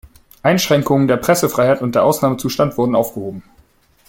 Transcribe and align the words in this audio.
Einschränkungen 0.41 1.07
der 1.07 1.17
Pressefreiheit 1.17 1.83
und 1.83 1.93
der 1.93 2.03
Ausnahmezustand 2.05 2.75
wurden 2.75 2.95
aufgehoben. 2.95 3.43